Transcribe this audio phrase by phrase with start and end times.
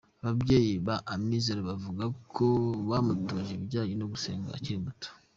[0.23, 2.03] Ababyeyi ba Amizero bavuga
[2.35, 2.47] ko
[2.89, 5.09] bamutoje ibijyanye no gusenga akiri muto.